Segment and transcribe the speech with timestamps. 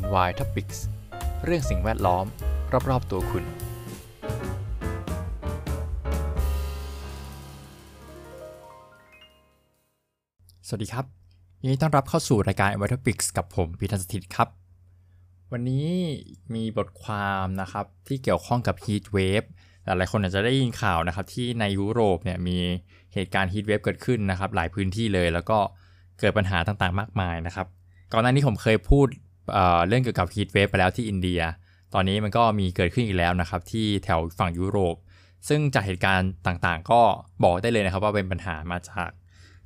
[0.00, 0.78] NY Topics
[1.44, 2.26] เรื่องสิ่งแวดล้อม
[2.90, 3.44] รอบ ๆ ตัวคุณ
[10.66, 11.06] สวัสดีครับ
[11.62, 14.48] ยินดีต้อนรับเข้าสู่รายการ NY Topics กับผมพีทันสถิตครับ
[15.52, 15.90] วันนี้
[16.54, 19.46] มีบทความนะครับที่เกี่ยวข้องกับ Heat Wave
[19.84, 22.58] หลายๆคนอาจจะได้ยินข่าวนะครับที่ในยุโรปเนี่ยมี
[23.14, 25.58] เหตุการณ์ Heat Wave เกิดขึ้นนะครับ หลายพื้นที่เลยแล้วก็
[26.20, 27.66] เกิดปัญหาต่างๆ มากมายนะครับ
[28.12, 29.08] ก่อนหน้านี้ผมเคยพูด
[29.86, 31.40] เรื่องเกี่ยวกับ Heat Wave ไปแล้วที่อินเดีย
[31.94, 34.96] ตอนนี้มันก็มีเกิดขึ้นอีกแล้วนะครับ ที่แถวฝั่งยุโรป
[35.48, 37.00] ซึ่งจากเหตุการณ์ต่างๆ ก็
[37.42, 39.08] บอกได้เลยนะครับว่าเป็นปัญหามาจาก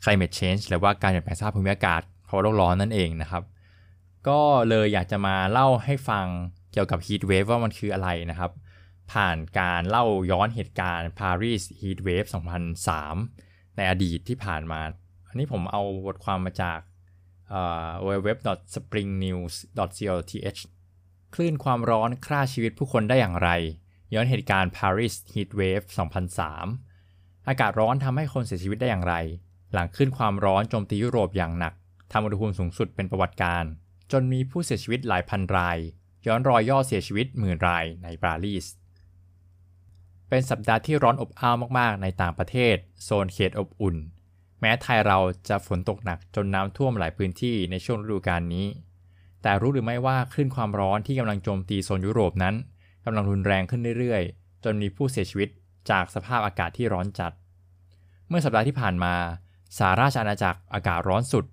[0.03, 3.43] climate change หรือว่าการเปลี่ยนแปลงสภาพภูมิอากาศเพราะโลกร้อนนั่นเองนะครับ
[4.29, 6.27] ก็เลยอยากจะมาเล่าให้ฟัง
[6.73, 8.51] เกี่ยวกับ heat wave ว่ามันคืออะไรนะครับ
[9.13, 12.29] ผ่านการเล่าย้อนเหตุการณ์ Paris Heat Wave
[13.03, 14.81] 2003 ในอดีตที่ผ่านมา
[15.29, 16.79] อันนี้ผมเอาบทความมาจาก
[18.07, 20.61] www.springnews.co.th
[21.35, 23.51] คลื่นความร้อนฆ่าชีวิตผู้คนได้อย่างไร
[24.15, 25.87] ย้อนเหตุการณ์ Paris Heat Wave
[26.67, 29.15] 2003 อากาศร้อนทำให้คนเสียชีวิตได้อย่างไร
[29.73, 31.75] หลังขึ้นความร้อนโจมตียุโรปอย่างหนัก
[32.13, 33.65] ทำอุณหภูมิสูงสุดเป็นประวัติการ
[34.13, 35.79] จนมีผู้เสียชีวิตหลายพันราย
[36.27, 38.67] ย้อนรอยย่อเสียชีวิตหมื่นรายในปารีส
[40.29, 43.97] เป็นสัปดาห์ที่ร้อนอบอ้าวมาก ๆ ในต่างประเทศ โซนเขตอบอุ่น
[44.61, 48.67] แม้ไทยเราจะฝนตกหนักจนน้ำท่วมหลายพื้นที่ในช่วงฤดูกาลนี้
[49.43, 52.55] แต่รู้หรือไม่ว่าคลื่นความร้อนที่กำลังโจมตีโซนยุโรปนั้น
[53.05, 55.49] กำลังรุนแรงขึ้นเรื่อยๆ จนมีผู้เสียชีวิต
[55.91, 57.33] จากสภาพอากาศที่ร้อนจัด
[58.29, 59.15] เมื่อสัปดาห์ที่ผ่านมา
[59.79, 61.45] สาราชอาณาจักรอากาศร้อนสุด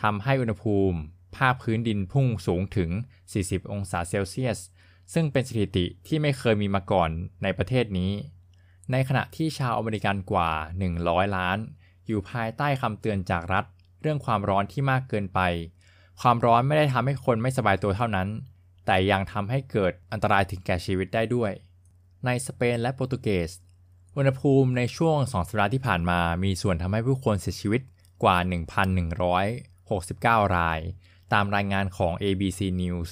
[0.00, 0.98] ทำให้อุณหภูมิ
[1.36, 2.90] ภาคพื้นดินพุ่งสูงถึง
[3.30, 4.58] 40 องศาเซลเซียส
[5.14, 7.10] ซึ่งเป็นสถิติที่ไม่เคยมีมาก่อน
[7.42, 8.12] ในประเทศนี้
[8.92, 10.50] ในขณะที่ชาวอเมริกันกว่า
[10.92, 11.58] 100 ล้าน
[12.06, 13.64] อยู่ภายใต้คำเตือนจากรัฐ
[14.00, 15.40] เรื่องความร้อนที่มากเกินไป
[16.20, 18.28] ความร้อนไม่ได้ทำให้คนไม่สบายตัวเท่านั้น
[18.86, 21.52] แต่ยังทำให้เกิดอันตรายถึงแก่ชีวิตได้ด้วย
[22.24, 23.50] ในสเปนและโปรตุเกส
[24.16, 27.80] อุณหภูมิในช่วง2สัปดาห์ที่ผ่านมามีส่วนทำให้ผู้คนเสียชีวิต
[28.22, 28.36] กว่า
[29.66, 30.80] 1,169 ราย
[31.32, 33.10] ตามรายงานของ ABC News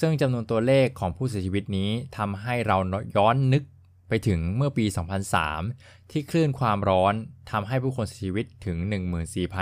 [0.00, 2.76] ซึ่งจำนวนตัวเลขของผู้เสียชีวิตนี้ทำให้เรา
[3.16, 3.62] ย้อนนึก
[4.08, 4.86] ไปถึงเมื่อปี
[5.48, 7.14] 2003 ที่คลื่นความร้อน
[7.50, 8.76] ทำให้ผู้คนเสียชีวิตถึง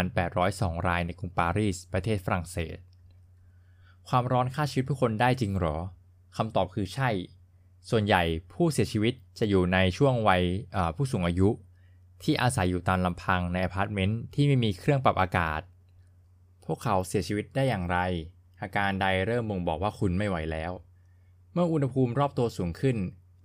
[0.01, 2.77] 14,802 รายในกรุงปารีส ประเทศฝรั่งเศส
[4.09, 5.77] ความร้อนฆ่าชีวิตผู้คนได้จริงหรอ
[6.37, 7.11] คำตอบคือใช่
[7.91, 8.23] ส่วนใหญ่
[8.53, 10.43] ผู้เสียชีวิตจะอยู่ในช่วงวัย
[10.97, 11.49] ผู้สูงอายุ
[12.23, 15.61] ที่อาศัยอยู่ตามลำพังในอพาร์ตเมนต์ที่ไม่มีเครื่องปรับอากาศ
[16.65, 17.99] พวกเขาเสียชีวิตได้อย่างไร
[18.63, 20.73] อาการใดเริ่มบ่งบอกว่าคุณไม่ไหวแล้ว
[21.53, 22.97] เมื่ออุณหภูมิรอบตัวสูงขึ้น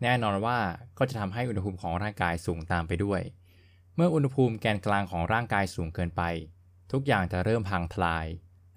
[0.01, 0.59] แน่นอนว่า
[0.97, 3.21] ก็จะทำให้อุณหภูมิของร่างกายสูงตามไปด้วย
[3.95, 6.21] เมื่ออุณหภูมิแกนกลางของร่างกายสูงเกินไป
[6.91, 8.25] ทุกอย่างจะเริ่มพังทลาย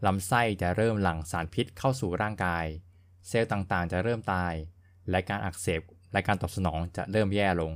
[0.07, 2.65] ลำไส้จะเริ่มหลั่งสารพิษเข้าสู่ร่างกาย
[3.29, 4.53] เซลล์ต่างๆ จะเริ่มตาย
[5.11, 5.83] และการอักเสบ
[6.13, 7.73] และการตอบสนองจะเริ่มแย่ลง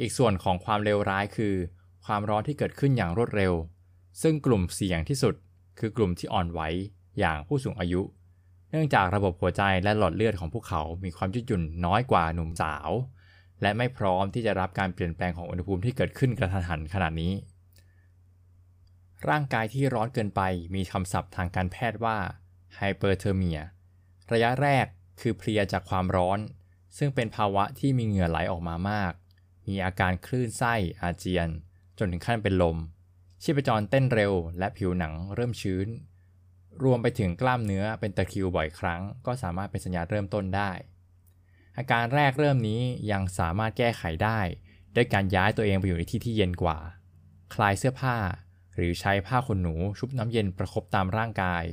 [0.00, 1.54] อีกส่วนของความเลวร้ายคือ
[2.06, 3.52] ความร้อนที่เกิดขึ้นอย่างรวดเร็ว
[4.22, 5.34] ซึ่งกลุ่มเสี่ยงที่สุด
[5.78, 6.60] คือกลุ่มที่อ่อนไหว
[7.18, 8.02] อย่างผู้สูงอายุ
[8.76, 12.90] นื่องจากระบบหัวใจและหลอดเลือดของพวกเขามีความยืดหยุ่นน้อยกว่าหนุ่มสาว
[13.62, 17.32] และไม่พร้อมที่จะรับการเปลี่ยนแปลงของอุณหภูมิที่เกิดขึ้นกระทันหันขนาดนี้
[19.28, 20.42] ร่างกายที่ร้อนเกินไป
[20.74, 22.16] มีคำศัพท์ทางการแพทย์ว่า
[22.74, 23.60] hyperthermia
[24.32, 24.86] ระยะแรก
[25.20, 26.38] คือเพลียจากความร้อน
[26.98, 29.12] ซึ่งเป็นภาวะที่มีเหงื่อไหลออกมามาก
[29.68, 31.48] มีอาการคลื่นไส้อาเจียน
[31.98, 32.76] จนถึงขั้นเป็นลม
[33.42, 35.88] ชีพจรเต้นเร็วและผิวหนังเริ่มชื้น
[36.84, 40.70] รวมไปถึงกล้ามเนื้อเป็นตะคริวบ่อยครั้ง ก็สามารถเป็นสัญญาณเริ่มต้นได้
[41.78, 42.82] อาการแรกเริ่มนี้
[43.12, 44.40] ยังสามารถแก้ไขได้
[44.94, 46.78] ด้วยการย้ายตัวเองไปอยู่ในที่ที่เย็นกว่า
[47.54, 48.16] คลายเสื้อผ้า
[48.74, 51.64] หรือใช้ผ้าขนหนูชุบน้ำเย็นประครบตามร่างกาย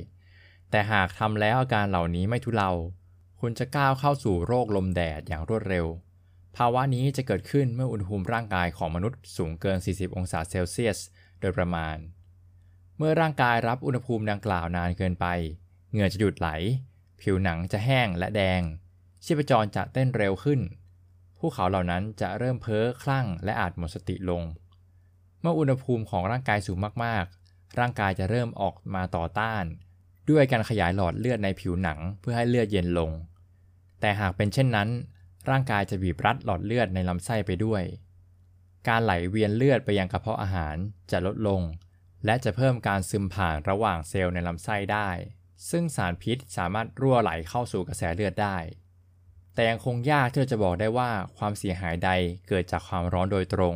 [0.70, 2.72] แต่หากทำแล้วอาการเหล่านี้ไม่ทุเลา
[3.40, 5.86] คุณจะก้าวเข้าสู่โรคลมแดดอย่างรวดเร็ว
[6.56, 10.98] ภาวะนี้จะเกิดขึ้นเมื่ออุณหภูมิร่างกายของมนุษย์สูงเกิน 40 องศาเซลเซียส
[11.40, 11.96] โดยประมาณ
[12.98, 15.26] เมื่อร่างกายรับอุณหภูมิดังกล่าวนานเกินไป
[15.90, 16.48] เหงื่อจะหยุดไหล
[17.20, 18.60] ผิวหนังจะแห้งและแดง
[19.24, 20.60] ชีพจรจะเต้นเร็วขึ้น
[21.38, 24.42] ผู้เขาเหล่านั้นจะเริ่มเพ้อคลั่งและอาจหมดสติลง
[25.40, 29.64] เมื่ออุณหภูมิของร่างกายสูงมากๆ ร่างกายจะเริ่มออกมาต่อต้าน
[30.30, 33.10] ด้วยการขยายหลอดเลือดในผิวหนังเพื่อให้เลือดเย็นลง
[34.00, 34.88] แต่หากเป็นเช่นนั้น
[35.50, 37.82] ร่างกายจะบีบรัดหลอดเลือดในลำไส้ไปด้วย
[38.88, 40.76] การไหลเวียนเลือดไปยังกระเพาะอาหาร
[41.10, 41.60] จะลดลง
[42.24, 45.10] และจะเพิ่มการซึมผ่านระหว่างเซลล์ในลำไส้ได้
[45.70, 48.56] ซึ่งสารพิษสามารถรั่วไหลเข้าสู่กระแสเลือดได้
[49.54, 52.10] แต่ยังคงยากที่จะบอกได้ว่าความเสียหายใด
[52.48, 53.74] เกิดจากความร้อนโดยตรง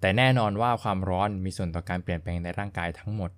[0.00, 3.30] แต่แน่นอนว่าความร้อนมีส่วนต่อการเปลี่ยนแปลงในร่างกายทั้งหมด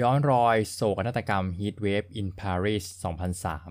[0.00, 2.84] ย้อนรอยโศกนาฏกรรม Heat Wave in Paris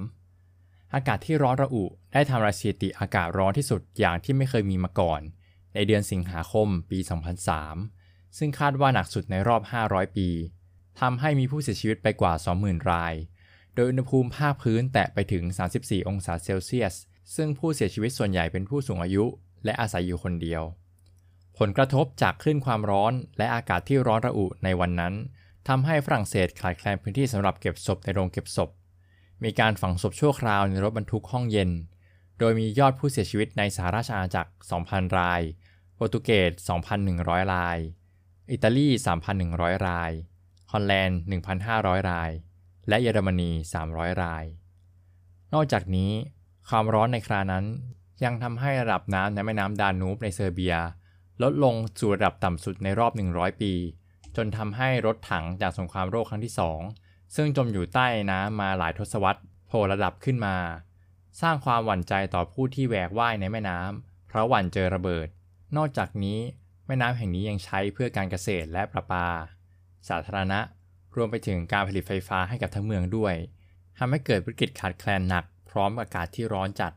[0.04, 1.84] 2003 อากาศที่ร้อนระอุ
[2.14, 5.22] ได้ทำลายสถิติอากาศร้อนที่สุดอย่างที่ไม่เคยมีมาก่อน
[5.74, 8.03] ในเดือนสิงหาคมปี 2003
[8.38, 10.30] ซึ่งคาดว่าหนักสุดในรอบ 500 ปี
[11.00, 13.14] ทำให้มีผู้เสียชีวิตไปกว่า 20,000 ราย
[13.76, 15.44] โดยอุณหภูมิภาคพื้นแตะไปถึง
[15.78, 16.94] 34 องศาเซลเซียส
[17.36, 19.26] ซึ่งผู้เสียชีวิตส่วนใหญ่เป็นผู้สูงอายุ
[19.66, 20.64] และอาศัยอยู่คนเดียว
[21.58, 25.14] ผลกระทบจากคลื่นความร้อนและอากาศที่ร้อนระอุในวันนั้น
[25.68, 28.70] ทำให้ฝรั่งเศสขาดแคลนพื้นที่สำหรับเก็บศพในโรงเก็บศพ
[29.44, 31.70] มีการฝังศพชั่วคราวในรถบรรทุกห้องเย็น
[32.40, 34.52] โดยมียอดผู้เสียชีวิตในสหราชอาณาจักร
[34.84, 35.42] 2,000 ราย
[35.96, 36.52] โปรตุเกส
[37.04, 37.78] 2,100 ราย
[38.52, 38.88] อิตาลี
[39.38, 40.12] 3,100 ราย
[40.72, 41.20] ฮอลแลนด์
[41.64, 42.32] 1,500 ราย
[42.88, 43.52] และเยอรมนี
[43.86, 44.46] 300 ราย
[45.54, 46.12] นอกจากนี้
[46.70, 47.66] ความร้อนในครานั้น
[48.24, 50.76] ยังทำให้ระดับน้ำในแม่น้ำดานูบในเซอร์เบีย
[51.44, 53.74] ลดลงสู่ระดับต่ำสุดในรอบ 100 ปี
[54.36, 56.54] จนทำให้รถถังจากสงครามโลกครั้งที่
[56.94, 60.58] 2 ซึ่งจมอยู่ใต้น้ำมาหลายทศวรรษโผล่ระดับขึ้นมา
[61.42, 65.28] สร้างความหวั่นใจต่อผู้ที่แหวกว่ายในแม่น้ำเพราะหวั่นเจอระเบิด
[65.78, 66.40] นอกจากนี้
[66.86, 69.28] แม่น้ำแห่งนี้ยังใช้เพื่อการเกษตรและประปา
[70.10, 70.60] สาธารณะ
[71.16, 73.36] รวมไปถึงการผลิตไฟฟ้าให้กับทั้งเมืองด้วย
[73.98, 76.94] ทำให้เกิดวิกฤตขาดแคลนหนัก พร้อมอากาศที่ร้อนจัด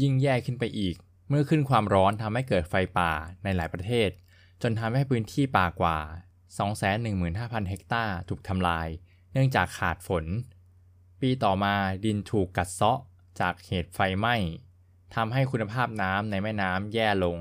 [0.00, 0.96] ยิ่งแย่ขึ้นไปอีก
[1.28, 3.12] เมื่อขึ้นความร้อนทำให้เกิดไฟป่า
[3.44, 4.10] ในหลายประเทศ
[4.62, 5.98] จนทำให้พื้นที่ป่ากว่า
[6.82, 8.88] 215,000 เฮกตาร์ถูกทำลาย
[9.32, 10.24] เนื่องจากขาดฝน
[11.20, 11.74] ปีต่อมา
[12.04, 13.00] ดินถูกกัดเซาะ
[13.40, 14.36] จากเหตุไฟไหม้
[15.14, 17.38] ทำให้คุณภาพน้ำในแม่น้ำแย่ลง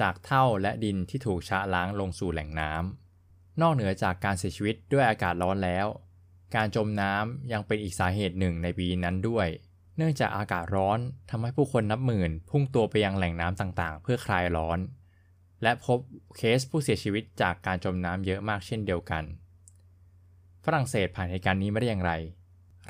[0.00, 5.86] จากเท่าและดินที่ถูกชะล้างลงสู่แหล่งน้ำ นอกเหนือจากการเสียชีวิตด้วยอากาศร้อนแล้ว
[6.54, 9.48] การจมน้ำยังเป็นอีกสาเหตุหนึ่งในปีนั้นด้วย
[9.96, 10.98] เนื่องจากอากาศร้อน
[11.30, 14.78] ทำให้ผู้คนนับหมื่น พุ่งตัวไปยังแหล่งน้ำต่างๆ เพื่อคลายร้อน
[15.62, 15.98] และพบ
[16.36, 19.24] เคสผู้เสียชีวิตจากการจมน้ำเยอะมากเช่นเดียวกัน
[20.64, 22.12] ฝรั่งเศสผ่านเหตุการณ์นี้ไม่ได้อย่างไร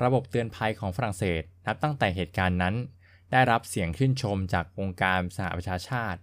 [0.03, 2.75] ระบบเตือนภัยของฝรั่งเศสนับตั้งแต่เหตุการณ์นั้น
[3.31, 6.19] ได้รับเสียงชื่นชมจากองค์การสหประชาชาติ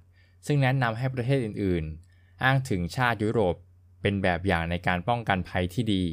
[0.47, 3.55] ซึ่งแนะนำให้ประเทศอื่นๆ อ้างถึงชาติยุโรป
[4.03, 6.05] เป็นแบบอย่างในการป้องกันภัยที่ดี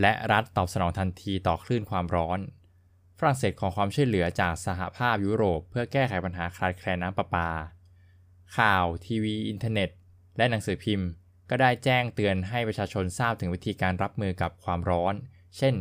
[0.00, 2.38] และรัฐตอบสนองทันทีต่อคลื่นความร้อน
[3.18, 7.48] ฝรั่งเศสขอความช่วยเหลือจากสหภาพยุโรป เพื่อแก้ไขปัญหาขาดแคลนน้ำประปา
[8.56, 9.90] ข่าว ทีวี อินเทอร์เน็ต
[10.36, 11.08] และหนังสือพิมพ์
[11.50, 15.14] ก็ได้แจ้งเตือนให้ประชาชนทราบถึงวิธีการรับมือกับความร้อน
[15.56, 15.74] เช่น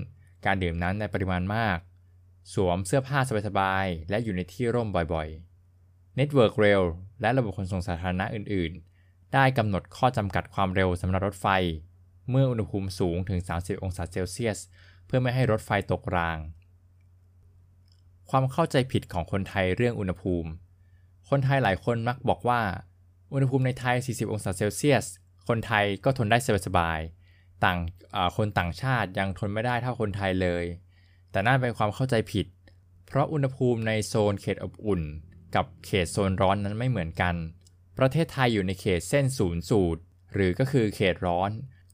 [0.46, 1.78] การดื่มน้ำในปริมาณมาก
[2.54, 5.53] สวมเสื้อผ้าสบายๆและอยู่ในที่ร่มบ่อยๆ
[6.20, 6.86] Network Rail
[7.22, 8.72] และระบบขนส่งสาธารณะอื่น
[9.04, 11.48] ๆ ได้กำหนดข้อจำกัดความเร็วสำหรับรถไฟ
[12.30, 14.60] เมื่ออุณหภูมิสูงถึง 30 องศาเซลเซียส
[15.06, 16.38] เพื่อไม่ให้รถไฟตกราง
[18.30, 20.50] ความเข้าใจผิดของคนไทยเรื่องอุณหภูมิ
[21.30, 22.62] คนไทยหลายคนมักบอกว่า
[23.34, 25.06] อุณหภูมิในไทย 40 องศาเซลเซียส
[25.48, 26.38] คนไทยก็ทนได้
[26.68, 27.80] สบายๆต่าง
[28.38, 30.66] คนต่างชาติยังทนไม่ได้เท่าคนไทยเลย
[31.32, 32.48] แต่นั่นเป็นความเข้าใจผิด
[33.08, 35.02] เพราะอุณหภูมิในโซนเขตอบอุ่น
[35.56, 37.36] กับเขตโซนร้อนนั้นไม่เหมือนกัน
[37.98, 40.02] ประเทศไทยอยู่ในเขตเส้นศูนย์สูตร
[40.34, 41.52] หรือก็คือเขตร้อน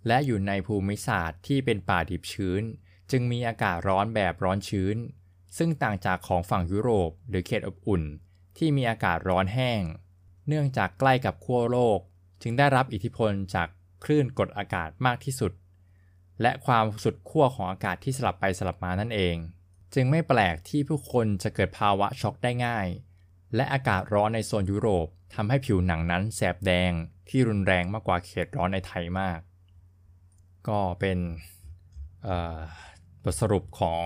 [0.07, 2.63] และอยู่ในภูมิศาสตร์ที่เป็นป่าดิบชื้น
[3.11, 4.97] จึงมีอากาศร้อนแบบร้อนชื้น
[5.57, 8.03] ซึ่งต่างจากของฝั่งยุโรป หรือเขตอบอุ่น
[8.57, 9.81] ที่มีอากาศร้อนแห้ง
[10.47, 11.99] เนื่องจากใกล้กับขั้วโลก
[12.41, 13.67] จึงได้รับอิทธิพลจาก
[14.03, 15.51] คลื่นกดอากาศมากที่สุด
[16.41, 19.35] และความสุดขั้วของอากาศที่สลับไปสลับมานั่นเอง
[19.93, 22.87] จึงไม่แปลกที่ผู้คนจะเกิดภาวะช็อกได้ง่าย
[23.55, 26.91] และอากาศร้อนในโซนยุโรปทำให้ผิวหนังนั้นแสบแดง
[27.29, 29.39] ที่รุนแรงมากกว่าเขตร้อนในไทยมาก
[30.67, 31.17] ก็เป็น
[33.23, 34.05] บทสรุปของ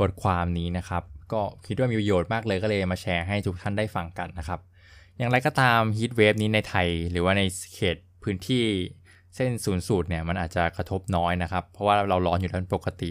[0.00, 4.60] บทความนี้นะครับ ก็คิดว่ามีประโยชน์มากเลยก็เลยมาแชร์ให้ทุกท่านได้ฟังกันนะครับ
[5.18, 7.42] อย่างไรก็ตามฮีทเวฟนี้ในไทย หรือว่าใน
[7.74, 8.64] เขตพื้นที่
[9.36, 13.10] เส้นศูนย์สูตรเนี่ยมันอาจจะกระทบน้อยนะครับ เพราะว่าเราร้อนอยู่แล้วปกติ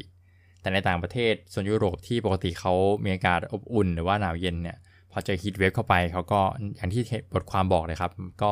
[0.61, 2.73] แต่ในต่างประเทศส่วนยุโรปที่ปกติเขา
[3.03, 4.77] มีอากาศอบอุ่น หรือว่าหนาวเย็นเนี่ย
[5.11, 6.41] พอเจอฮีทเวฟเข้าไปเขาก็
[6.75, 7.01] อย่างที่
[7.33, 8.11] บทความบอกเลยครับ
[8.43, 8.51] ก็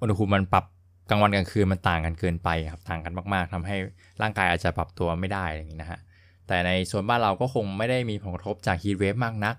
[0.00, 0.64] อุณหภูมิมันปรับ
[1.10, 3.76] กลางวันกลางคืนมันต่างกันเกินไปครับต่างกันมากๆทำให้
[4.22, 6.00] ร่างกายอาจจะปรับตัวไม่ได้อย่างนี้นะฮะ
[6.48, 9.56] แต่ในโซนบ้านเราก็คงไม่ได้มีผลกระทบจากฮีทเวฟมากนัก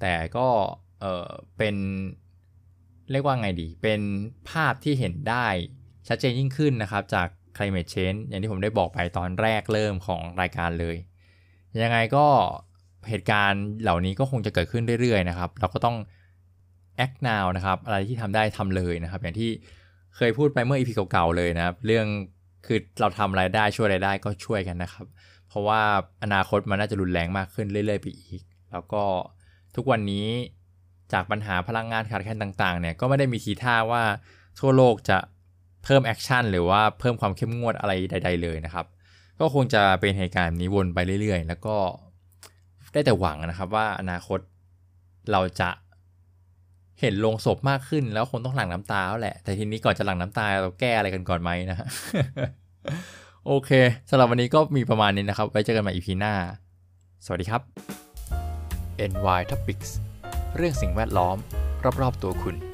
[0.00, 0.46] แต่ก็
[1.00, 1.76] เออเป็น
[3.10, 4.00] เรียกว่าไงดี เป็น
[4.50, 5.46] ภาพที่เห็นได้
[6.08, 10.96] ชัดเจนยิ่งขึ้นนะครับ จาก climate change อย่างที่ผมได้บอกไปตอนแรกเริ่มของรายการเลย
[11.82, 12.26] ยังไงก็
[13.08, 15.96] เหตุการณ์เหล่านี้ก็คงจะเกิดขึ้นเรื่อยๆนะครับ เราก็ต้อง
[17.04, 19.50] act now นะครับอะไรที่ทำได้ทำเลยนะครับ อย่างที่
[20.16, 22.06] เคยพูดไปเมื่อ EP เก่าๆเลยนะครับ เรื่อง
[22.66, 25.06] คือเราทำอะไรได้ช่วยอะไรได้ก็ช่วยกันนะครับ
[25.48, 25.80] เพราะว่า
[26.22, 29.02] อนาคตมันน่าจะรุนแรงมากขึ้นเรื่อยๆไปอีก แล้วก็
[29.76, 30.26] ทุกวันนี้
[31.12, 34.02] จากปัญหาพลังงานขาดแคลนต่างๆเนี่ยก็ไม่ได้มีทีท่าว่า
[34.60, 35.18] ทั่วโลกจะ
[35.84, 38.86] เพิ่ม action หรือว่าเพิ่มความเข้มงวดอะไรใด ๆ เลยนะครับ
[39.40, 41.76] ก็คงจะเป็นเหตุการณ์นี้วนไปเรื่อยๆ แล้วก็
[42.92, 44.40] ได้แต่หวังนะครับว่าอนาคต
[45.32, 45.70] เราจะ
[47.00, 51.86] เห็นลงศพมากขึ้นแล้วคงต้องหลั่งน้ำตาแล้วแหละ แต่ทีนี้ก่อนจะหลั่งน้ำตาเราแก้อะไรกันก่อนไหมนะฮะ
[53.46, 53.70] โอเค
[54.10, 56.34] สำหรับวันนี้ก็มีประมาณนี้นะครับ ไว้เจอกันใหม่อีพีหน้า
[57.24, 57.62] สวัสดีครับ
[59.10, 59.90] NY Topics
[60.56, 61.36] เรื่องสิ่งแวดล้อม
[62.02, 62.67] รอบๆตัวคุณ